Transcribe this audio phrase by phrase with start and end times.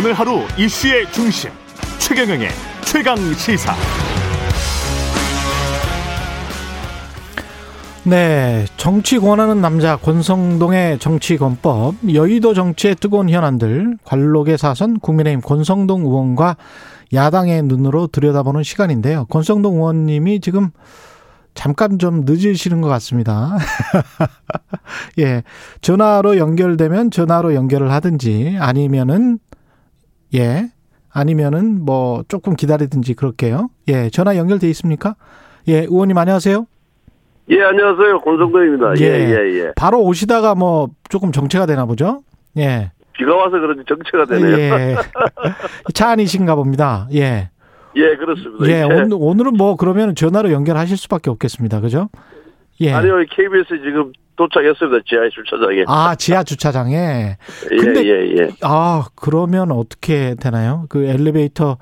[0.00, 1.50] 오늘 하루 이슈의 중심
[1.98, 2.48] 최경영의
[2.86, 3.74] 최강 시사.
[8.04, 16.06] 네, 정치 권하는 남자 권성동의 정치 권법, 여의도 정치의 뜨거운 현안들, 관록의 사선 국민의힘 권성동
[16.06, 16.56] 의원과
[17.12, 19.26] 야당의 눈으로 들여다보는 시간인데요.
[19.26, 20.70] 권성동 의원님이 지금
[21.52, 23.58] 잠깐 좀 늦으시는 것 같습니다.
[25.20, 25.42] 예.
[25.82, 29.38] 전화로 연결되면 전화로 연결을 하든지 아니면은
[30.34, 30.70] 예.
[31.12, 33.70] 아니면은 뭐 조금 기다리든지 그렇게요.
[33.88, 34.10] 예.
[34.10, 35.16] 전화 연결돼 있습니까?
[35.68, 35.80] 예.
[35.80, 36.66] 의원님 안녕하세요.
[37.50, 38.20] 예, 안녕하세요.
[38.20, 38.94] 권성동입니다.
[39.00, 39.58] 예, 예, 예.
[39.58, 39.72] 예.
[39.76, 42.22] 바로 오시다가 뭐 조금 정체가 되나 보죠?
[42.56, 42.92] 예.
[43.12, 44.56] 비가 와서 그런지 정체가 되네요.
[44.56, 44.96] 예.
[45.94, 47.08] 차 안이신가 봅니다.
[47.12, 47.50] 예.
[47.96, 48.66] 예, 그렇습니다.
[48.68, 51.80] 예, 오늘, 오늘은 뭐 그러면 전화로 연결하실 수밖에 없겠습니다.
[51.80, 52.08] 그죠?
[52.80, 52.92] 예.
[52.92, 54.12] 아니요, KBS 지금
[54.48, 55.04] 도착했습니다.
[55.06, 55.84] 지하 주차장에.
[55.86, 57.36] 아, 지하 주차장에.
[57.72, 58.48] 예, 근데, 예, 예.
[58.62, 60.86] 아, 그러면 어떻게 되나요?
[60.88, 61.76] 그 엘리베이터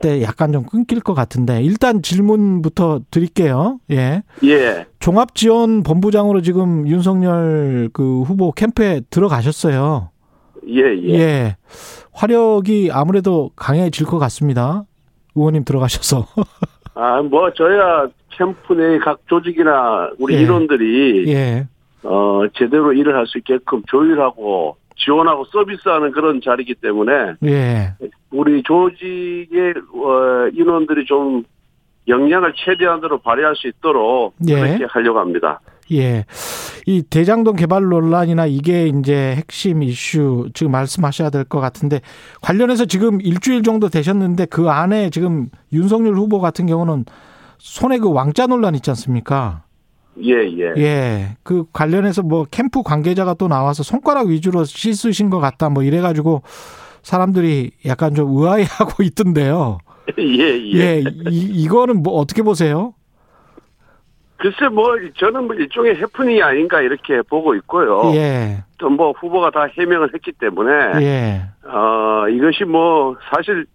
[0.00, 3.78] 때 약간 좀 끊길 것 같은데 일단 질문부터 드릴게요.
[3.90, 4.22] 예.
[4.44, 4.86] 예.
[4.98, 10.10] 종합 지원 본부장으로 지금 윤석열 그 후보 캠프에 들어가셨어요.
[10.68, 11.14] 예, 예.
[11.14, 11.56] 예.
[12.12, 14.84] 화력이 아무래도 강해질 것 같습니다.
[15.34, 16.26] 의원님 들어가셔서.
[16.94, 20.42] 아, 뭐 저야 캠프 내 각 조직이나 우리 예.
[20.42, 21.66] 인원들이 예.
[22.02, 27.12] 어 제대로 일을 할 수 있게끔 조율하고 지원하고 서비스하는 그런 자리이기 때문에
[27.44, 27.94] 예.
[28.30, 31.44] 우리 조직의 어, 인원들이 좀
[32.08, 34.54] 역량을 최대한으로 발휘할 수 있도록 예.
[34.54, 35.60] 그렇게 하려고 합니다.
[35.92, 36.24] 예.
[36.86, 42.00] 이 대장동 개발 논란이나 이게 이제 핵심 이슈 지금 말씀하셔야 될 것 같은데
[42.40, 47.04] 관련해서 지금 일주일 정도 되셨는데 그 안에 지금 윤석열 후보 같은 경우는
[47.58, 49.64] 손에 그 왕자 논란 있지 않습니까?
[50.22, 50.74] 예, 예.
[50.76, 51.36] 예.
[51.42, 56.42] 그 관련해서 뭐 캠프 관계자가 또 나와서 손가락 위주로 씻으신 것 같다 뭐 이래가지고
[57.02, 59.78] 사람들이 약간 좀 의아해하고 있던데요.
[60.18, 60.78] 예, 예.
[60.78, 61.04] 예.
[61.30, 62.94] 이, 이거는 뭐 어떻게 보세요?
[64.38, 68.12] 글쎄 뭐 저는 뭐 일종의 해프닝이 아닌가 이렇게 보고 있고요.
[68.14, 68.62] 예.
[68.78, 71.42] 또 뭐 후보가 다 해명을 했기 때문에 예.
[71.64, 73.66] 어 이것이 뭐 사실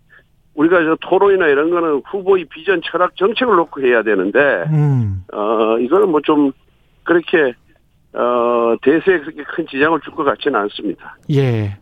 [0.55, 5.23] 우리가 저 토론이나 이런 거는 후보의 비전, 철학, 정책을 놓고 해야 되는데 음.
[5.33, 6.51] 어 이거는 뭐 좀
[7.03, 7.53] 그렇게
[8.13, 11.17] 어 대세에 그렇게 큰 지장을 줄 것 같지는 않습니다.
[11.31, 11.77] 예.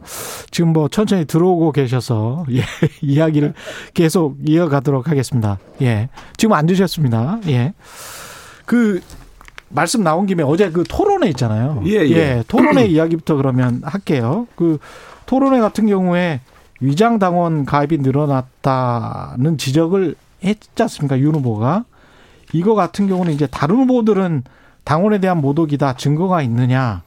[0.52, 2.62] 지금 뭐 천천히 들어오고 계셔서 예.
[3.02, 3.54] 이야기를
[3.94, 5.60] 계속 이어가도록 하겠습니다.
[5.82, 6.10] 예.
[6.38, 7.40] 지금 앉으셨습니다.
[7.50, 7.74] 예.
[8.66, 9.02] 그
[9.68, 11.82] 말씀 나온 김에 어제 그 토론회 있잖아요.
[11.86, 12.44] 예, 예.
[12.48, 14.48] 토론회 이야기부터 그러면 할게요.
[14.56, 14.78] 그
[15.26, 16.40] 토론회 같은 경우에
[16.82, 21.20] 위장 당원 가입이 늘어났다는 지적을 했지 않습니까?
[21.20, 21.86] 윤 후보가.
[22.54, 24.44] 이거 같은 경우는 이제 다른 후보들은
[24.84, 27.04] 당원에 대한 모독이다 증거가 있느냐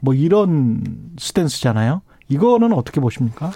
[0.00, 0.82] 뭐 이런
[1.18, 2.00] 스탠스잖아요.
[2.28, 3.52] 이거는 어떻게 보십니까?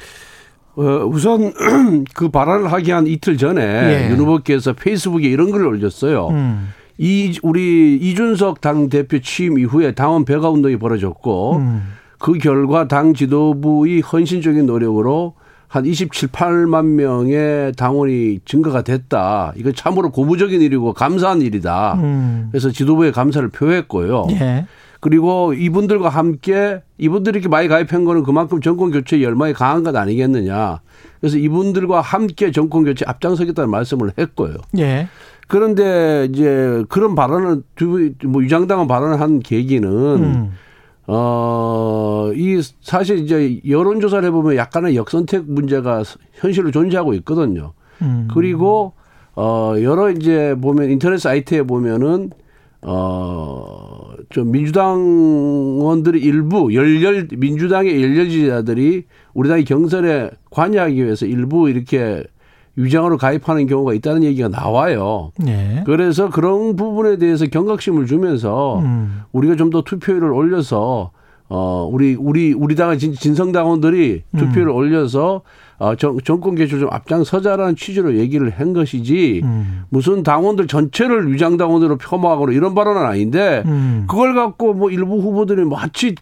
[0.76, 1.52] 어, 우선
[2.14, 4.10] 그 발언을 하기 한 이틀 전에 예.
[4.10, 6.28] 윤 후보께서 페이스북에 이런 글을 올렸어요.
[6.28, 6.68] 음.
[6.98, 11.82] 이 우리 이준석 당 대표 취임 이후에 당원 배가 운동이 벌어졌고 음.
[12.18, 15.34] 그 결과 당 지도부의 헌신적인 노력으로
[15.72, 19.54] 한 27, 8만 명의 당원이 증가가 됐다.
[19.56, 21.94] 이거 참으로 고무적인 일이고 감사한 일이다.
[21.94, 22.48] 음.
[22.50, 24.26] 그래서 지도부에 감사를 표했고요.
[24.32, 24.66] 예.
[25.00, 30.80] 그리고 이분들과 함께 이분들이 이렇게 많이 가입한 거는 그만큼 정권 교체 열망이 강한 것 아니겠느냐.
[31.20, 34.56] 그래서 이분들과 함께 정권 교체 앞장서겠다는 말씀을 했고요.
[34.76, 35.08] 예.
[35.48, 37.62] 그런데 이제 그런 발언을
[38.26, 40.52] 뭐 유장당한 발언을 한 계기는 음.
[41.06, 46.02] 어, 이 사실 이제 여론조사를 해보면 약간의 역선택 문제가
[46.34, 47.72] 현실로 존재하고 있거든요.
[48.02, 48.28] 음.
[48.32, 48.92] 그리고
[49.34, 52.30] 어, 여러 이제 보면 인터넷 사이트에 보면은
[52.82, 59.04] 어, 좀 민주당원들이 일부 열렬 민주당의 열렬 지지자들이
[59.34, 62.24] 우리 당의 경선에 관여하기 위해서 일부 이렇게
[62.76, 65.32] 위장으로 가입하는 경우가 있다는 얘기가 나와요.
[65.46, 65.82] 예.
[65.84, 69.22] 그래서 그런 부분에 대해서 경각심을 주면서 음.
[69.32, 71.10] 우리가 좀 더 투표율을 올려서
[71.48, 74.76] 어 우리 우리 우리 당의 진, 진성당원들이 투표율을 음.
[74.76, 75.42] 올려서
[75.78, 79.84] 어 정, 정권 개최 좀 앞장서자라는 취지로 얘기를 한 것이지 음.
[79.88, 84.04] 무슨 당원들 전체를 위장 당원으로 폄하하거나 이런 발언은 아닌데 음.
[84.08, 86.14] 그걸 갖고 뭐 일부 후보들이 마치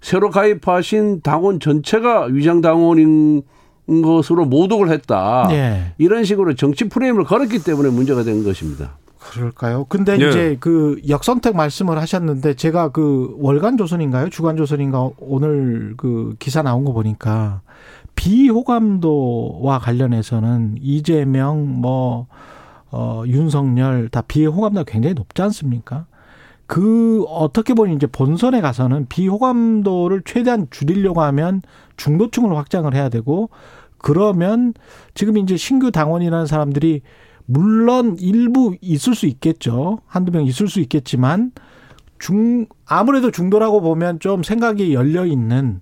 [0.00, 3.42] 새로 가입하신 당원 전체가 위장 당원인
[4.02, 5.48] 것으로 모독을 했다.
[5.50, 5.92] 예.
[5.98, 8.96] 이런 식으로 정치 프레임을 걸었기 때문에 문제가 된 것입니다.
[9.18, 9.84] 그럴까요?
[9.88, 10.28] 근데 예.
[10.28, 14.30] 이제 그 역선택 말씀을 하셨는데 제가 그 월간 조선인가요?
[14.30, 17.60] 주간 조선인가 오늘 그 기사 나온 거 보니까
[18.14, 22.26] 비호감도와 관련해서는 이재명 뭐
[22.90, 26.06] 어, 윤석열 다 비호감도가 굉장히 높지 않습니까?
[26.68, 31.62] 그 어떻게 보면 이제 본선에 가서는 비호감도를 최대한 줄이려고 하면
[31.96, 33.48] 중도층을 확장을 해야 되고
[33.96, 34.74] 그러면
[35.14, 37.00] 지금 이제 신규 당원이라는 사람들이
[37.46, 40.00] 물론 일부 있을 수 있겠죠.
[40.06, 41.52] 한두 명 있을 수 있겠지만
[42.18, 45.80] 중 아무래도 중도라고 보면 좀 생각이 열려 있는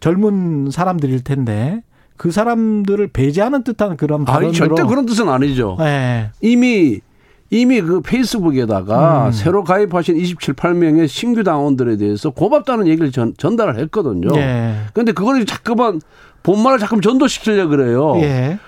[0.00, 1.84] 젊은 사람들일 텐데
[2.16, 5.76] 그 사람들을 배제하는 듯한 그런 발언으로 아니 절대 그런 뜻은 아니죠.
[5.78, 6.30] 네.
[6.40, 7.00] 이미
[7.60, 9.32] 이미 그 페이스북에다가 음.
[9.32, 14.28] 새로 가입하신 27, 8명의 신규 당원들에 대해서 고맙다는 얘기를 전, 전달을 했거든요.
[14.36, 14.74] 예.
[14.92, 16.00] 그런데 그걸 자꾸만
[16.42, 18.16] 본말을 자꾸 전도시키려 그래요.
[18.20, 18.58] 예.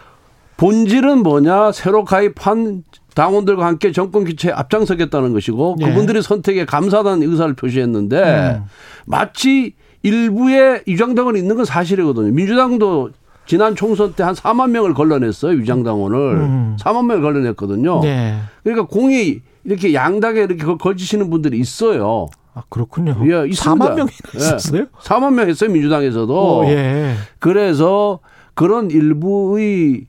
[0.56, 1.72] 본질은 뭐냐?
[1.72, 2.82] 새로 가입한
[3.14, 5.84] 당원들과 함께 정권 교체에 앞장서겠다는 것이고 예.
[5.86, 8.64] 그분들의 선택에 감사하다는 의사를 표시했는데 음.
[9.06, 12.32] 마치 일부의 위장당원이 있는 건 사실이거든요.
[12.32, 13.10] 민주당도
[13.48, 15.56] 지난 총선 때 한 4만 명을 걸러냈어요.
[15.58, 16.16] 위장당원을.
[16.36, 16.76] 음.
[16.78, 18.00] 4만 명을 걸러냈거든요.
[18.02, 18.38] 네.
[18.62, 22.26] 그러니까 공이 이렇게 양당에 이렇게 걸- 걸치시는 분들이 있어요.
[22.54, 23.16] 아, 그렇군요.
[23.22, 23.56] 예, 있습니다.
[23.86, 24.38] 4만 명이나 예.
[24.38, 24.86] 있었어요?
[25.02, 25.70] 4만 명 했어요.
[25.70, 26.58] 민주당에서도.
[26.58, 27.14] 오, 예.
[27.38, 28.18] 그래서
[28.54, 30.06] 그런 일부의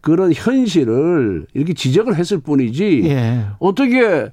[0.00, 3.44] 그런 현실을 이렇게 지적을 했을 뿐이지 예.
[3.60, 4.30] 어떻게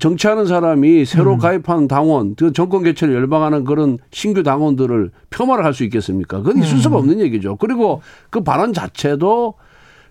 [0.00, 1.38] 정치하는 사람이 새로 음.
[1.38, 6.38] 가입한 당원, 그 정권 개최를 열방하는 그런 신규 당원들을 폄하를 할 수 있겠습니까?
[6.38, 6.80] 그건 있을 음.
[6.80, 7.56] 수가 없는 얘기죠.
[7.56, 9.54] 그리고 그 발언 자체도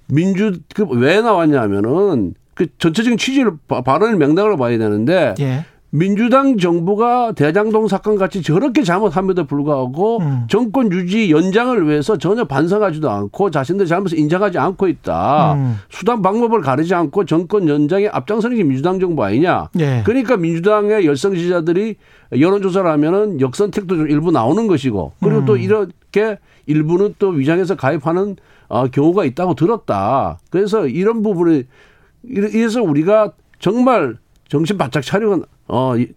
[0.07, 5.65] 민주 그 왜 나왔냐면은 그 전체적인 취지를 바- 발언의 맥락을 봐야 되는데 예.
[5.97, 10.45] 민주당 정부가 대장동 사건 같이 저렇게 잘못함에도 불구하고 음.
[10.49, 15.53] 정권 유지 연장을 위해서 전혀 반성하지도 않고 자신들 잘못을 인정하지 않고 있다.
[15.53, 15.77] 음.
[15.89, 19.69] 수단 방법을 가리지 않고 정권 연장에 앞장서는 게 민주당 정부 아니냐.
[19.79, 20.01] 예.
[20.05, 21.95] 그러니까 민주당의 열성 지지자들이
[22.37, 25.45] 여론조사를 하면은 역선택도 좀 일부 나오는 것이고 그리고 음.
[25.45, 28.35] 또 이렇게 일부는 또 위장해서 가입하는
[28.67, 30.39] 어, 경우가 있다고 들었다.
[30.49, 31.67] 그래서 이런 부분을
[32.23, 36.11] 이래서 우리가 정말 정신 바짝 차리고 어 이-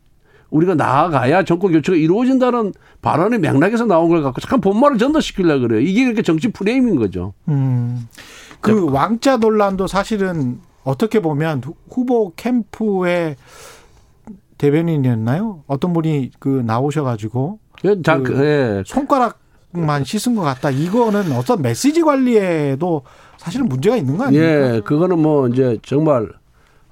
[0.51, 2.73] 우리가 나아가야 정권 교체가 이루어진다는
[3.03, 5.81] 발언의 맥락에서 나온 걸 갖고 잠깐 본말을 전달시키려고 그래요.
[5.81, 7.35] 이게 이렇게 정치 프레임인 거죠.
[7.49, 8.09] 음.
[8.61, 13.37] 그 왕자 논란도 사실은 어떻게 보면 후- 후보 캠프의
[14.59, 15.63] 대변인이었나요?
[15.67, 17.59] 어떤 분이 그 나오셔가지고
[18.03, 18.83] 자, 그- 예.
[18.87, 20.71] 손가락만 씻은 것 같다.
[20.71, 23.03] 이거는 어떤 메시지 관리에도
[23.37, 24.75] 사실은 문제가 있는 거 아닙니까?
[24.77, 26.29] 예, 그거는 뭐 이제 정말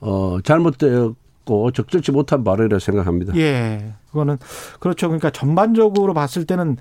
[0.00, 1.09] 어 잘못되
[1.47, 3.35] 었고 적절치 못한 발언이라 생각합니다.
[3.37, 3.95] 예.
[4.09, 4.37] 그거는
[4.81, 5.07] 그렇죠.
[5.09, 6.77] 그러니까 전반적으로 봤을 때는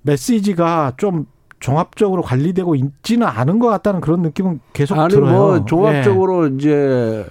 [0.00, 1.26] 메시지가 좀
[1.60, 5.32] 종합적으로 관리되고 있지는 않은 것 같다는 그런 느낌은 계속 아니 들어요.
[5.32, 7.24] 뭐 종합적으로 이제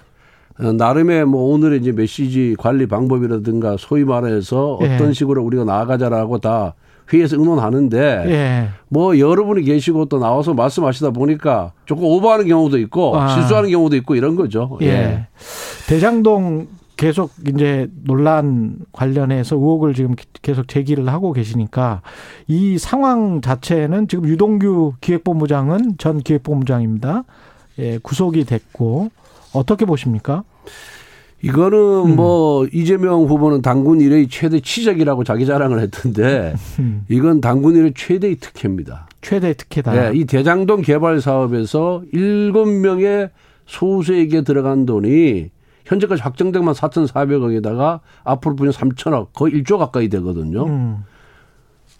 [0.58, 4.96] 어, 나름의 뭐 오늘의 이제 메시지 관리 방법이라든가 소위 말해서 예.
[4.96, 6.76] 어떤 식으로 우리가 나아가자라고 다
[7.12, 8.32] 회의에서 의논하는데 예.
[8.32, 8.70] 예.
[8.90, 13.28] 뭐 여러분이 계시고 또 나와서 말씀하시다 보니까 조금 오버하는 경우도 있고 아.
[13.30, 14.78] 실수하는 경우도 있고 이런 거죠.
[14.82, 15.28] 예.
[15.88, 16.68] 대장동
[17.02, 20.14] 계속 이제 논란 관련해서 의혹을 지금
[20.44, 22.04] 계속 제기를 하고 계시니까
[22.48, 27.24] 이 상황 자체는 지금 유동규 기획본부장은 전 기획본부장입니다.
[27.80, 29.10] 예, 구속이 됐고
[29.54, 30.44] 어떻게 보십니까?
[31.44, 31.78] 이거는
[32.12, 32.16] 음.
[32.16, 38.36] 뭐 이재명 후보는 당군 일의 최대 치적이라고 자기 자랑을 했던데 음, 이건 당군 일의 최대의
[38.36, 39.08] 특혜입니다.
[39.22, 39.96] 최대 특혜다.
[39.96, 43.30] 예, 이 대장동 개발 사업에서 일곱 명의
[43.66, 45.50] 소수에게 들어간 돈이
[45.86, 50.66] 현재까지 확정된 만 4,400억에다가 앞으로 보면 3천억 거의 1조 가까이 되거든요.
[50.66, 51.04] 음,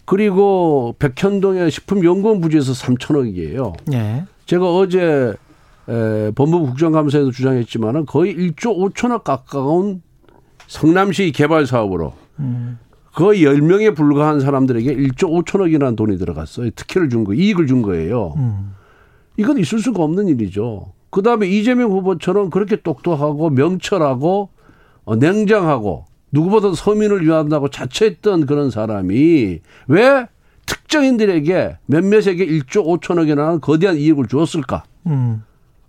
[0.04, 3.74] 그리고 백현동의 식품연구원 부지에서 3천억이에요.
[3.92, 4.24] 예.
[4.46, 5.34] 제가 어제
[5.88, 10.02] 에, 법무부 국정감사에도 주장했지만은 거의 1조 5천억 가까운
[10.66, 12.78] 성남시 개발 사업으로 음,
[13.14, 16.70] 거의 10명에 불과한 사람들에게 1조 5천억이라는 돈이 들어갔어요.
[16.70, 18.34] 특혜를 준 거, 이익을 준 거예요.
[18.36, 18.74] 음,
[19.36, 20.92] 이건 있을 수가 없는 일이죠.
[21.10, 24.48] 그 다음에 이재명 후보처럼 그렇게 똑똑하고 명철하고
[25.04, 30.26] 어, 냉정하고 누구보다 서민을 위한다고 자처했던 그런 사람이 왜
[30.64, 34.84] 특정인들에게 몇몇에게 1조 5천억이라는 거대한 이익을 주었을까?
[35.06, 35.42] 음.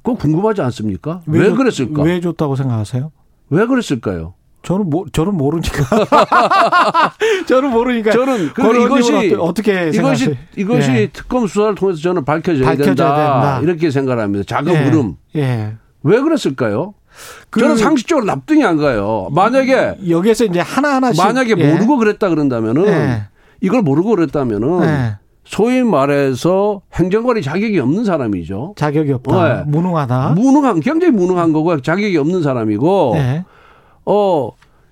[0.03, 1.21] 그거 궁금하지 않습니까?
[1.25, 2.03] 왜, 줬- 그랬을까?
[2.03, 2.13] 왜?
[2.13, 3.11] 왜 줬다고 생각하세요?
[3.49, 4.33] 그랬을까요?
[4.63, 5.83] 저는 모, 저는 모르니까.
[7.47, 8.11] 저는 모르니까.
[8.11, 9.93] 저는 그 이것이 어떻게 이것이
[10.25, 10.35] 생각하세요?
[10.57, 11.07] 이것이 예.
[11.07, 13.15] 특검 수사를 통해서 저는 밝혀져야, 밝혀져야 된다.
[13.15, 13.59] 된다.
[13.61, 14.43] 이렇게 생각합니다.
[14.47, 14.83] 작은 예.
[14.85, 15.75] 흐름 예.
[16.03, 16.93] 왜 그랬을까요?
[17.49, 19.27] 그- 저는 상식적으로 납득이 안 가요.
[19.31, 21.21] 만약에 여기에서 이제 하나 하나씩.
[21.23, 21.71] 만약에 예.
[21.73, 23.23] 모르고 그랬다 그런다면은 예.
[23.61, 25.17] 이걸 모르고 그랬다면은 예.
[25.53, 28.73] 소위 말해서 행정관리 자격이 없는 사람이죠.
[28.75, 29.57] 자격이 없다.
[29.57, 29.63] 네.
[29.67, 30.31] 무능하다.
[30.35, 33.45] 무능한 굉장히 무능한 거고 자격이 없는 사람이고 예.
[34.05, 34.49] 어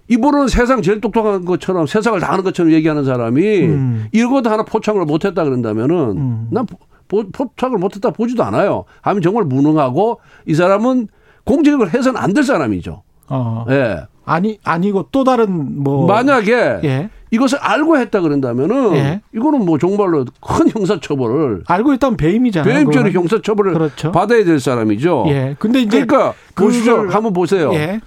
[0.08, 4.06] 이분은 세상 제일 똑똑한 것처럼 세상을 다 아는 것처럼 얘기하는 사람이 음.
[4.12, 6.48] 이것도 하나 포착을 못했다 그런다면은 음.
[6.52, 6.68] 난
[7.08, 8.84] 포, 포착을 못했다 보지도 않아요.
[9.02, 11.08] 하면 정말 무능하고 이 사람은
[11.44, 13.02] 공직을 해서는 안 될 사람이죠.
[13.30, 13.66] 어.
[13.70, 14.02] 예.
[14.26, 17.10] 아니 아니고 또 다른 뭐 만약에 예.
[17.32, 19.22] 이것을 알고 했다 그런다면은 예.
[19.34, 22.74] 이거는 뭐 정말로 큰 형사처벌을 알고 있다면 배임이잖아요.
[22.74, 23.10] 배임죄로.
[23.12, 24.12] 형사처벌을 그렇죠.
[24.12, 25.26] 받아야 될 사람이죠.
[25.30, 25.56] 예.
[25.58, 26.98] 근데 이제 그러니까 보시죠.
[26.98, 27.74] 그걸- 한번 보세요.
[27.74, 28.02] 예.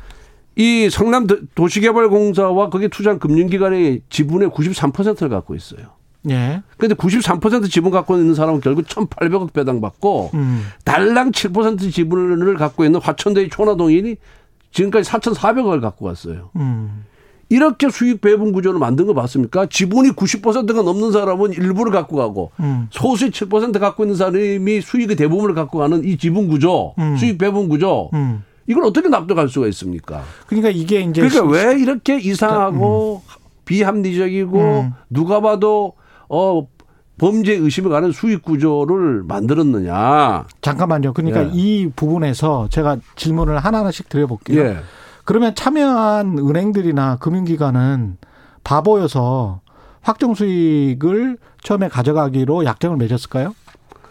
[0.57, 5.81] 이 성남 도- 도시개발공사와 거기 투자한 금융기관의 지분의 93%를 갖고 있어요.
[6.31, 6.63] 예.
[6.79, 10.65] 근데 93% 지분 갖고 있는 사람은 결국 1,800억 배당 받고 음.
[10.85, 14.17] 달랑 7% 지분을 갖고 있는 화천대유 초나동인이
[14.71, 16.51] 지금까지 4,400억을 갖고 갔어요.
[16.57, 17.05] 음.
[17.55, 19.67] 이렇게 수익 배분 구조를 만든 거 봤습니까?
[19.67, 22.89] 지분이 90%가 넘는 사람은 일부를 갖고 가고 음.
[22.91, 27.17] 소수의 7% 갖고 있는 사람이 수익의 대부분을 갖고 가는 이 지분 구조, 음.
[27.17, 28.43] 수익 배분 구조, 음.
[28.67, 30.23] 이걸 어떻게 납득할 수가 있습니까?
[30.49, 33.23] 그러니까 이게 이제 그러니까 시- 왜 이렇게 이상하고
[33.65, 34.93] 비합리적이고 음.
[35.11, 35.93] 누가 봐도
[36.29, 36.67] 어
[37.19, 40.47] 범죄 의심을 가는 수익 구조를 만들었느냐?
[40.61, 41.13] 잠깐만요.
[41.13, 41.51] 그러니까 예.
[41.53, 44.61] 이 부분에서 제가 질문을 하나하나씩 드려볼게요.
[44.61, 44.77] 예.
[45.25, 48.17] 그러면 참여한 은행들이나 금융기관은
[48.63, 49.61] 바보여서
[50.03, 53.55] 확정 수익을 처음에 가져가기로 약정을 맺었을까요?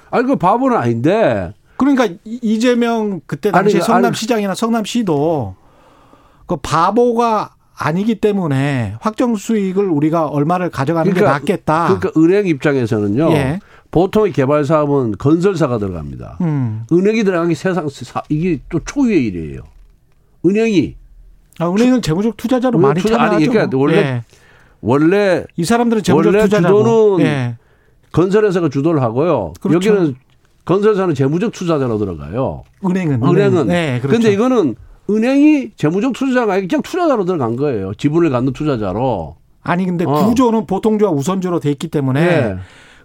[0.10, 5.56] 아니 그 바보는 아닌데 그러니까 이- 이재명 그때 당시 그- 성남시장이나 성남시도
[6.46, 11.98] 그 바보가 아니기 때문에 확정 수익을 우리가 얼마를 가져가는 게 낫겠다.
[12.00, 13.32] 그러니까 은행 입장에서는요.
[13.32, 13.60] 예.
[13.90, 16.38] 보통의 개발 사업은 건설사가 들어갑니다.
[16.42, 16.84] 음.
[16.92, 19.62] 은행이 들어간 게 세상 사- 이게 또 초유의 일이에요.
[20.46, 20.96] 은행이
[21.60, 23.36] 아, 은행은 재무적 투자자로 은행 많이 투자- 참여하죠.
[23.36, 24.24] 아니, 그러니까 원래 예.
[24.82, 26.78] 원래 이 사람들은 재무적 원래 투자자고.
[26.80, 27.56] 주도는 예.
[28.12, 29.54] 건설회사가 주도를 하고요.
[29.62, 29.90] 그렇죠.
[29.90, 30.16] 여기는
[30.66, 32.64] 건설사는 재무적 투자자로 들어가요.
[32.86, 33.68] 은행은 은행은.
[33.68, 34.18] 네, 그렇죠.
[34.18, 34.76] 근데 이거는
[35.10, 37.94] 은행이 재무적 투자자가 아니라 그냥 투자자로 들어간 거예요.
[37.96, 39.36] 지분을 갖는 투자자로.
[39.64, 40.12] 아니 근데 어.
[40.26, 42.56] 구조는 보통주와 우선주로 돼 있기 때문에 예.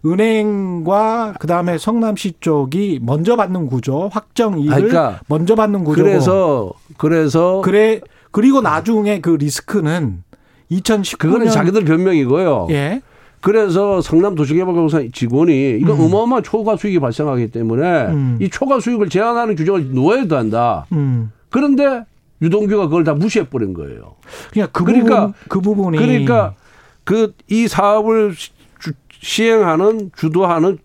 [0.07, 6.05] 은행과 그다음에 성남시 쪽이 먼저 받는 구조, 확정 이익을 그러니까 먼저 받는 구조고.
[6.09, 8.01] 그래서 그래서 그래
[8.39, 10.23] 그리고 나중에 그 리스크는
[10.71, 12.69] 2019년 그거는 자기들 변명이고요.
[12.71, 13.03] 예.
[13.41, 18.39] 그래서 성남 도시개발공사 직원이 이건 어마어마한 초과 수익이 발생하기 때문에 음.
[18.41, 20.87] 이 초과 수익을 제한하는 규정을 놓아야 한다.
[20.93, 21.33] 음.
[21.51, 22.05] 그런데
[22.41, 24.15] 유동규가 그걸 다 무시해 버린 거예요.
[24.53, 26.55] 그냥 그 그러니까- 부분 그 부분이 그러니까
[27.03, 30.79] 그 이 사업을 시- 주- 시행하는 주도하는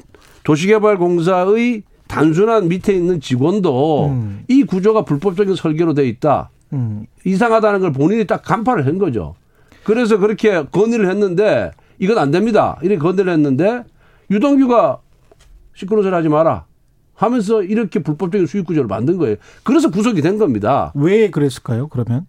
[0.44, 4.44] 도시개발공사의 단순한 밑에 있는 직원도 음.
[4.48, 6.50] 이 구조가 불법적인 설계로 돼 있다.
[6.74, 7.06] 음.
[7.26, 9.36] 이상하다는 걸 본인이 딱 간파를 한 거죠.
[9.84, 12.78] 그래서 그렇게 건의를 했는데 이건 안 됩니다.
[12.82, 13.84] 이렇게 건의를 했는데
[14.32, 15.00] 유동규가
[15.76, 16.66] 시끄러운 소리 하지 마라
[17.16, 19.36] 하면서 이렇게 불법적인 수익 구조를 만든 거예요.
[19.64, 20.92] 그래서 구속이 된 겁니다.
[20.96, 21.88] 왜 그랬을까요?
[21.88, 22.26] 그러면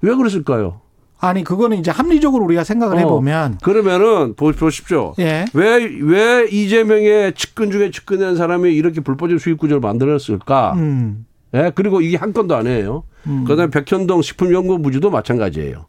[0.00, 0.80] 왜 그랬을까요?
[1.18, 2.98] 아니 그거는 이제 합리적으로 우리가 생각을 어.
[3.00, 5.14] 해보면 그러면은 보- 보십시오.
[5.18, 5.46] 예.
[5.54, 10.74] 왜, 왜 이재명의 측근 중에 측근된 사람이 이렇게 불법적 수익 구조를 만들었을까?
[10.74, 11.24] 음.
[11.56, 13.04] 예, 그리고 이게 한 건도 아니에요.
[13.26, 13.44] 음.
[13.46, 15.86] 그 다음에 백현동 식품연구부지도 마찬가지예요.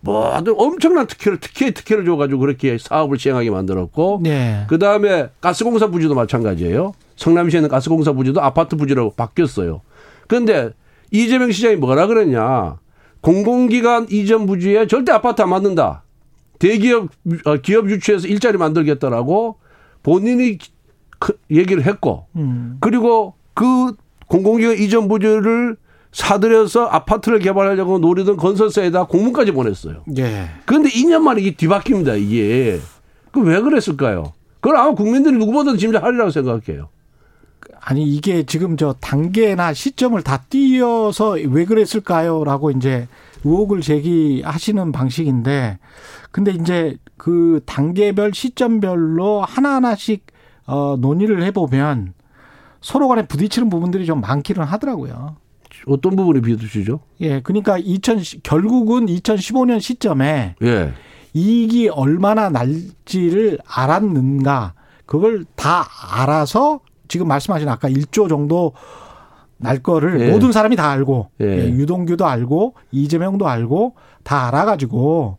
[0.00, 4.64] 모든 엄청난 특혜를, 특혜, 특혜를 줘가지고 그렇게 사업을 시행하게 만들었고, 네.
[4.68, 6.92] 그 다음에 가스공사 부지도 마찬가지예요.
[7.16, 9.80] 성남시에는 가스공사 부지도 아파트 부지로 바뀌었어요.
[10.26, 10.70] 그런데
[11.12, 12.78] 이재명 시장이 뭐라 그랬냐.
[13.20, 16.02] 공공기관 이전 부지에 절대 아파트 안 만든다.
[16.58, 17.08] 대기업,
[17.44, 19.58] 어, 기업 유치해서 일자리 만들겠다라고
[20.02, 20.58] 본인이
[21.20, 22.78] 그 얘기를 했고, 음.
[22.80, 23.94] 그리고 그
[24.32, 25.76] 공공기관 이전 부지를
[26.12, 30.04] 사들여서 아파트를 개발하려고 노리던 건설사에다 공문까지 보냈어요.
[30.16, 30.48] 예.
[30.64, 32.80] 그런데 2년 만에 이게 뒤바뀝니다, 이게.
[33.30, 34.32] 그 왜 그랬을까요?
[34.60, 36.88] 그걸 아마 국민들이 누구보다도 짐작하리라고 생각해요.
[37.80, 43.08] 아니 이게 지금 저 단계나 시점을 다 띄어서 왜 그랬을까요 라고 이제
[43.44, 45.78] 의혹을 제기하시는 방식인데
[46.30, 50.24] 근데 이제 그 단계별 시점별로 하나하나씩
[50.66, 52.14] 어 논의를 해 보면
[52.82, 55.36] 서로 간에 부딪히는 부분들이 좀 많기는 하더라고요.
[55.86, 57.00] 어떤 부분이 비두시죠?
[57.20, 57.40] 예.
[57.40, 60.92] 그러니까 2000 결국은 2015년 시점에 예.
[61.34, 64.74] 이익이 얼마나 날지를 알았는가
[65.06, 68.74] 그걸 다 알아서 지금 말씀하신 아까 1조 정도
[69.56, 70.30] 날 거를 예.
[70.30, 71.46] 모든 사람이 다 알고 예.
[71.46, 75.38] 예, 유동규도 알고 이재명도 알고 다 알아가지고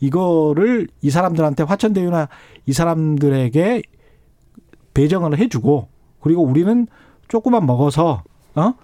[0.00, 2.28] 이거를 이 사람들한테 화천대유나
[2.66, 3.82] 이 사람들에게
[4.94, 5.88] 배정을 해주고
[6.24, 6.86] 그리고 우리는
[7.28, 8.22] 조금만 먹어서
[8.54, 8.74] 어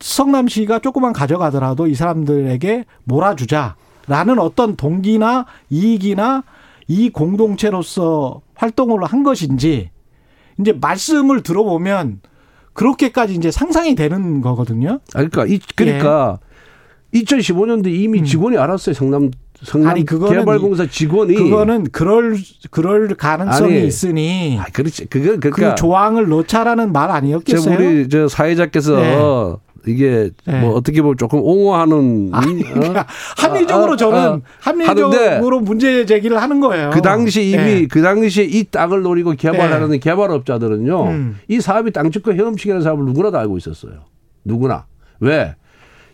[0.00, 6.42] 성남 시가 조금만 가져가더라도 이 사람들에게 몰아주자라는 어떤 동기나 이익이나
[6.88, 9.90] 이 공동체로서 활동을 한 것인지
[10.58, 12.20] 이제 말씀을 들어보면
[12.72, 14.98] 그렇게까지 이제 상상이 되는 거거든요.
[15.14, 16.40] 아, 그러니까, 이, 그러니까
[17.14, 18.94] 2015년도 이미 직원이 알았어요.
[18.94, 19.30] 성남,
[19.62, 19.90] 성남 예.
[19.90, 21.34] 아니, 그거는 개발공사 직원이.
[21.34, 22.36] 그거는 그럴
[22.70, 25.06] 그럴 가능성이 아니, 있으니 아, 그렇지.
[25.06, 25.74] 그거, 그 그러니까.
[25.74, 27.76] 조항을 넣자라는 말저 아니었겠어요?
[27.76, 29.58] 우리 저 사회자께서 네.
[29.90, 30.60] 이게 네.
[30.60, 32.74] 뭐 어떻게 보면 조금 옹호하는 아니, 어?
[32.74, 36.90] 그러니까 합리적으로 아, 아, 저는 아, 합리적으로 문제 제기를 하는 거예요.
[36.92, 37.86] 그 당시 이미 예.
[37.86, 41.38] 그 당시에 이 땅을 노리고 개발하는 개발업자들은요 음.
[41.48, 44.04] 이 사업이 땅집권 헤엄치기라는 사업을 누구나 다 알고 있었어요.
[44.44, 44.86] 누구나
[45.20, 45.54] 왜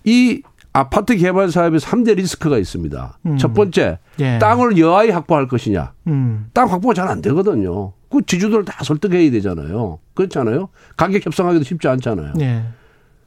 [0.05, 0.43] 이
[0.75, 3.19] 아파트 개발 사업에 3대 리스크가 있습니다.
[3.27, 3.37] 음.
[3.39, 4.39] 첫 번째 예.
[4.41, 5.93] 땅을 여하이 확보할 것이냐.
[6.09, 6.49] 음.
[6.53, 7.93] 땅 확보가 잘 안 되거든요.
[8.11, 10.01] 그 지주들을 다 설득해야 되잖아요.
[10.15, 10.69] 그렇잖아요.
[10.97, 12.35] 가격 협상하기도 쉽지 않잖아요.
[12.41, 12.65] 예.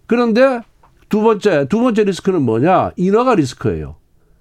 [0.08, 0.60] 그런데
[1.08, 2.92] 두 번째, 두 번째 리스크는 뭐냐?
[2.98, 3.96] 인허가 리스크예요.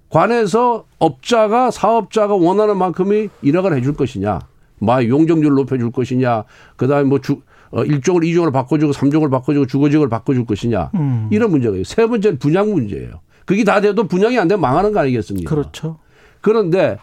[0.09, 4.39] 관에서 업자가, 사업자가 원하는 만큼의 인허가를 해줄 것이냐.
[4.79, 6.43] 막 용적률을 높여줄 것이냐.
[6.75, 10.91] 그 다음에 뭐 주, 어, 1종을 2종을 바꿔주고 3종을 바꿔주고 주거지역을 바꿔줄 것이냐.
[10.95, 11.27] 음.
[11.31, 11.83] 이런 문제가 있어요.
[11.83, 13.21] 세 번째는 분양 문제예요.
[13.45, 15.49] 그게 다 돼도 분양이 안 되면 망하는 거 아니겠습니까?
[15.49, 15.99] 그렇죠.
[16.41, 16.97] 그런데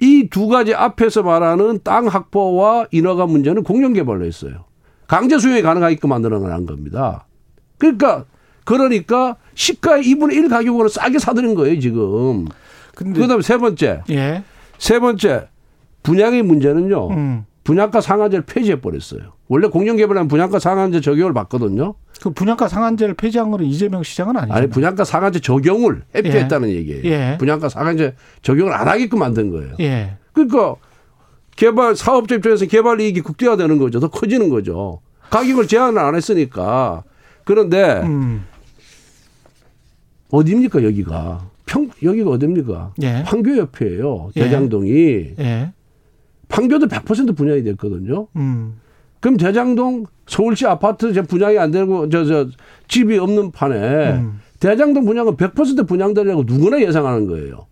[0.00, 4.64] 이 두 가지 앞에서 말하는 땅 확보와 인허가 문제는 공영개발로 했어요.
[5.06, 7.26] 강제 수용이 가능하게끔 만들어 놓은 겁니다.
[7.78, 8.24] 그러니까
[8.64, 12.46] 그러니까 시가의 2분의 1 가격으로 싸게 사드는 거예요 지금.
[12.96, 14.42] 근데 그다음에 세 번째, 예.
[14.78, 15.48] 세 번째
[16.02, 17.08] 분양의 문제는요.
[17.10, 17.46] 음.
[17.62, 19.33] 분양가 상한제를 폐지해 버렸어요.
[19.48, 21.94] 원래 공영개발하면 분양가 상한제 적용을 받거든요.
[22.22, 24.54] 그 분양가 상한제를 폐지한 거는 이재명 시장은 아니죠.
[24.54, 27.04] 아니 분양가 상한제 적용을 회피했다는 얘기예요.
[27.04, 27.36] 예.
[27.38, 29.74] 분양가 상한제 적용을 안 하게끔 만든 거예요.
[29.80, 30.16] 예.
[30.32, 30.76] 그러니까
[31.56, 34.00] 개발 사업자 입장에서 개발 이익이 극대화되는 거죠.
[34.00, 35.00] 더 커지는 거죠.
[35.30, 37.02] 가격을 제한을 안 했으니까.
[37.44, 38.44] 그런데 음.
[40.30, 41.50] 어디입니까 여기가?
[41.66, 42.94] 평 여기가 어디입니까?
[43.02, 43.22] 예.
[43.26, 44.30] 판교 옆이에요.
[44.36, 44.44] 예.
[44.44, 44.90] 대장동이
[45.38, 45.72] 예.
[46.48, 48.28] 판교도 100% 분양이 됐거든요.
[48.36, 48.80] 음.
[49.24, 52.46] 그럼 대장동 서울시 아파트 저 분양이 안 되고 저 저
[52.88, 54.38] 집이 없는 판에 음.
[54.60, 57.66] 대장동 분양은 100% 분양되려고 누구나 예상하는 거예요.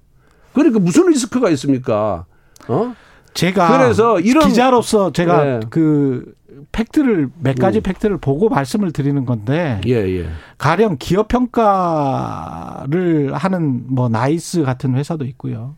[0.55, 2.25] 그러니까 무슨 리스크가 있습니까?
[2.69, 2.95] 어?
[3.35, 5.61] 제가 그래서 이런- 기자로서 제가 네.
[5.69, 6.25] 그
[6.73, 7.83] 팩트를 몇 가지 음.
[7.83, 10.29] 팩트를 보고 말씀을 드리는 건데 예, 예.
[10.57, 15.75] 가령 기업 평가를 하는 뭐 나이스 같은 회사도 있고요.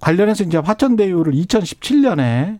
[0.00, 2.58] 관련해서 이제 화천대유를 2017년에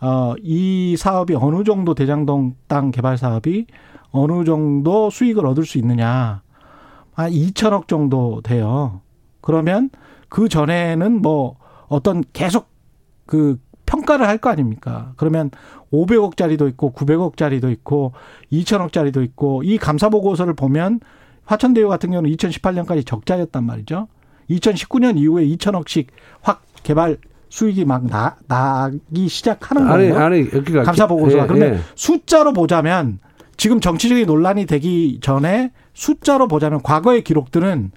[0.00, 3.66] 어, 이 사업이 어느 정도 대장동 땅 개발 사업이
[4.10, 6.42] 어느 정도 수익을 얻을 수 있느냐.
[7.14, 9.00] 한 2천억 정도 돼요.
[9.40, 9.90] 그러면
[10.28, 11.56] 그 전에는 뭐
[11.88, 12.68] 어떤 계속
[13.26, 15.12] 그 평가를 할 거 아닙니까?
[15.16, 15.50] 그러면
[15.92, 18.12] 500억짜리도 있고 900억짜리도 있고
[18.52, 21.00] 2천억짜리도 있고 이 감사 보고서를 보면
[21.46, 24.06] 화천대유 같은 경우는 2018년까지 적자였단 말이죠.
[24.50, 26.06] 2019년 이후에 2천억씩
[26.42, 27.16] 확 개발
[27.48, 30.24] 수익이 막 나, 나기 시작하는 아니, 거예요.
[30.24, 30.82] 아니, 여기가.
[30.82, 31.44] 감사 보고서가.
[31.44, 31.80] 예, 그러면 예.
[31.94, 33.18] 숫자로 보자면
[33.56, 37.90] 지금 정치적인 논란이 되기 전에 숫자로 보자면 과거의 기록들은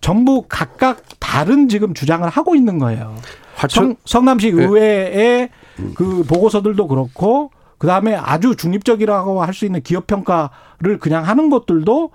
[0.00, 3.14] 전부 각각 다른 지금 주장을 하고 있는 거예요.
[3.54, 4.52] 화천, 성, 성남시 예.
[4.52, 5.50] 의회의
[5.94, 12.10] 그 보고서들도 그렇고 그다음에 아주 중립적이라고 할 수 있는 기업 평가를 그냥 하는 것들도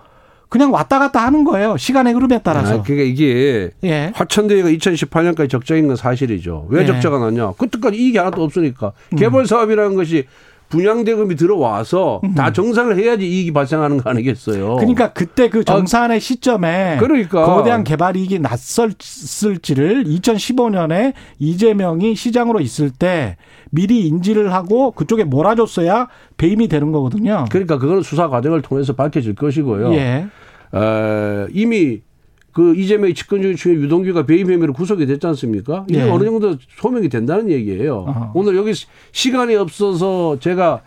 [0.50, 1.78] 그냥 왔다 갔다 하는 거예요.
[1.78, 2.80] 시간의 흐름에 따라서.
[2.80, 4.12] 아, 그러니까 이게 예.
[4.14, 6.68] 화천대유가 2018년까지 적자인 건 사실이죠.
[6.70, 6.86] 왜 예.
[6.86, 7.54] 적자가 났냐?
[7.54, 8.94] 그때까지 이익이 하나도 없으니까.
[9.18, 10.26] 개발 사업이라는 것이
[10.70, 14.74] 분양대금이 들어와서 다 정산을 해야지 이익이 발생하는 거 아니겠어요?
[14.74, 14.78] 음.
[14.78, 17.46] 그러니까 그때 그 정산의 시점에 그러니까.
[17.46, 23.38] 거대한 개발 이익이 났을지를 2015년에 이재명이 시장으로 있을 때
[23.72, 27.46] 미리 인지를 하고 그쪽에 몰아줬어야 배임이 되는 거거든요.
[27.50, 29.94] 그러니까 그거는 수사 과정을 통해서 밝혀질 것이고요.
[29.94, 30.28] 예.
[30.72, 32.02] 어, 이미
[32.56, 35.84] 그 이재명의 집권 중에 유동규가 배임 혐의로 구속이 됐지 않습니까?
[35.90, 36.10] 이게 예.
[36.10, 38.06] 어느 정도 소명이 된다는 얘기예요.
[38.08, 38.32] 어허.
[38.34, 40.80] 오늘 여기 시- 시간이 없어서 제가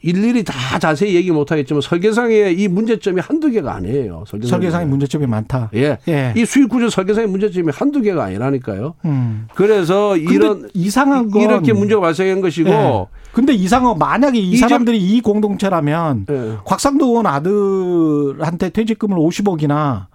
[0.00, 4.24] 일일이 다 자세히 얘기 못 하겠지만 설계상의 이 문제점이 한두 개가 아니에요.
[4.26, 4.48] 설계상에.
[4.48, 5.70] 설계상의 문제점이 많다.
[5.74, 5.98] 예.
[6.08, 6.32] 예.
[6.34, 8.94] 이 수익 구조 설계상의 문제점이 한두 개가 아니라니까요.
[9.04, 9.48] 음.
[9.54, 13.04] 그래서 이런 이상한 건 이렇게 문제가 발생한 것이고 예.
[13.32, 16.56] 근데 이상한 건 만약에 이 사람들이 이 공동체라면 예.
[16.64, 20.06] 곽상도 의원 아들한테 퇴직금을 50억이나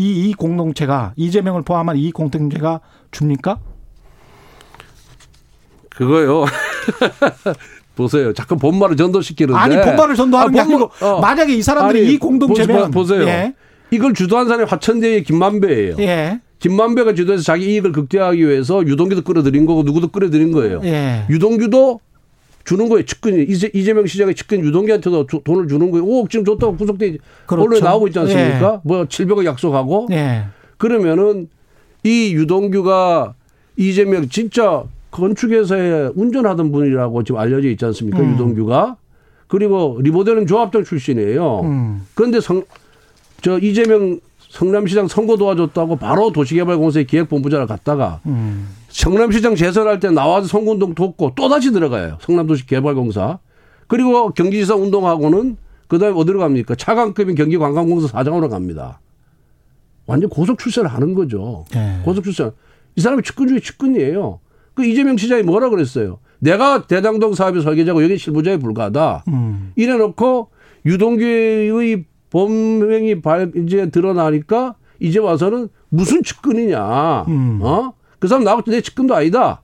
[0.00, 3.58] 이, 이 공동체가 이재명을 포함한 이 공동체가 줍니까?
[5.90, 6.46] 그거요.
[7.94, 8.32] 보세요.
[8.32, 9.58] 자꾸 본말을 전도시키는데.
[9.58, 11.20] 아니 본말을 전도하는 게 아, 본말- 아니고 어.
[11.20, 13.28] 만약에 이 사람들이 아니, 이 공동체면 보세- 보세요.
[13.28, 13.54] 예.
[13.90, 15.96] 이걸 주도한 사람이 화천대의 김만배예요.
[15.98, 16.40] 예.
[16.60, 20.80] 김만배가 주도해서 자기 이익을 극대화하기 위해서 유동규도 끌어들인 거고 누구도 끌어들인 거예요.
[20.84, 21.26] 예.
[21.28, 22.00] 유동규도
[22.64, 23.04] 주는 거예요.
[23.04, 26.04] 측근이 이재, 이재명 시장의 측근 유동규한테도 주- 돈을 주는 거예요.
[26.04, 27.64] 5억 지금 줬다고 구속돼 그렇죠.
[27.64, 28.80] 언론에 나오고 있지 않습니까?
[28.84, 30.44] 뭐 700억 약속하고 예.
[30.76, 31.48] 그러면은
[32.04, 33.34] 이 유동규가
[33.76, 38.20] 이재명 진짜 건축회사에 운전하던 분이라고 지금 알려져 있지 않습니까?
[38.20, 38.34] 음.
[38.34, 38.96] 유동규가
[39.48, 41.60] 그리고 리모델링 조합장 출신이에요.
[41.64, 42.06] 음.
[42.14, 42.62] 그런데 성,
[43.42, 44.20] 저 이재명
[44.50, 48.68] 성남시장 선거 도와줬다고 바로 도시개발공사의 기획본부장을 갔다가 음.
[48.88, 52.18] 성남시장 재선할 때 나와서 선거운동 돕고 또 다시 들어가요.
[52.20, 53.38] 성남도시개발공사.
[53.86, 56.74] 그리고 경기지사 운동하고는 그다음에 어디로 갑니까?
[56.74, 59.00] 차관급인 경기관광공사 사장으로 갑니다.
[60.06, 61.64] 완전 고속 출세를 하는 거죠.
[61.76, 62.00] 예.
[62.04, 62.50] 고속 출세.
[62.96, 64.40] 이 사람이 측근 중에 측근이에요.
[64.74, 66.18] 그 이재명 시장이 뭐라 그랬어요?
[66.40, 69.24] 내가 대장동 사업의 설계자고 여기 실무자에 불과하다.
[69.28, 69.72] 음.
[69.76, 70.48] 이래놓고
[70.86, 77.24] 유동규의 범행이 발 이제 드러나니까 이제 와서는 무슨 측근이냐?
[77.28, 77.58] 음.
[77.62, 77.92] 어?
[78.18, 79.62] 그 사람 나하고 내 측근도 아니다.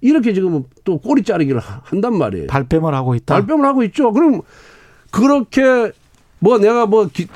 [0.00, 2.46] 이렇게 지금 또 꼬리 자르기를 하- 한단 말이에요.
[2.48, 3.34] 발뺌을 하고 있다.
[3.34, 4.12] 발뺌을 하고 있죠.
[4.12, 4.42] 그럼
[5.10, 5.92] 그렇게
[6.40, 7.26] 뭐 내가 뭐 기,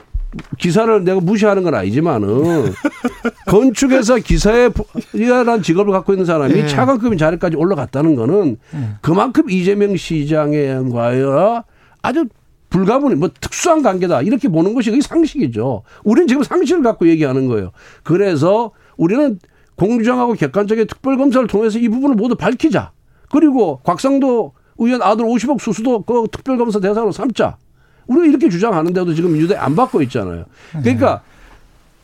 [0.59, 2.73] 기사를 내가 무시하는 건 아니지만은
[3.47, 4.71] 건축에서 기사에
[5.13, 6.67] 이라는 직업을 갖고 있는 사람이 예.
[6.67, 8.59] 차관급인 자리까지 올라갔다는 거는
[9.01, 11.63] 그만큼 이재명 시장과의
[12.03, 12.27] 아주
[12.73, 15.83] 불가분이 뭐 특수한 관계다 이렇게 보는 것이 그게 상식이죠.
[16.05, 17.71] 우리는 지금 상식을 갖고 얘기하는 거예요.
[18.03, 19.39] 그래서 우리는
[19.77, 22.93] 공정하고 객관적인 특별 검사를 통해서 이 부분을 모두 밝히자.
[23.31, 27.59] 그리고 곽상도 의원 아들 50억 수수도 그 특별 검사 대상으로 삼자.
[28.07, 30.47] 우리가 이렇게 주장하는데도 지금 민주당이 안 받고 있잖아요.
[30.71, 31.23] 그러니까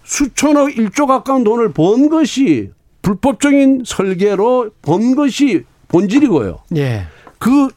[0.04, 6.59] 수천억 1조 가까운 돈을 번 것이 불법적인 설계로 번 것이 본질이고요.
[6.76, 7.07] 예.
[7.38, 7.68] 그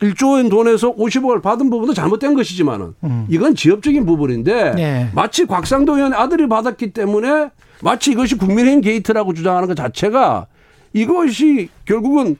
[0.00, 2.94] 1 조 원 돈에서 50억을 받은 부분도 잘못된 것이지만은
[3.28, 5.10] 이건 지엽적인 부분인데 네.
[5.14, 7.50] 마치 곽상도 의원 아들이 받았기 때문에
[7.82, 10.46] 마치 이것이 국민의힘 게이트라고 주장하는 것 자체가
[10.92, 12.36] 이것이 결국은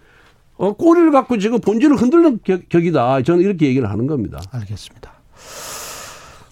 [0.56, 3.22] 어, 꼬리를 갖고 지금 본질을 흔들는 격- 격이다.
[3.22, 4.40] 저는 이렇게 얘기를 하는 겁니다.
[4.52, 5.12] 알겠습니다.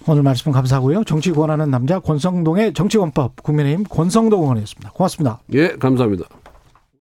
[0.09, 1.05] 오늘 말씀 감사하고요.
[1.05, 4.91] 정치 권하는 남자 권성동의 정치권법 국민의힘 권성동 의원이었습니다.
[4.91, 5.39] 고맙습니다.
[5.53, 6.25] 예, 감사합니다.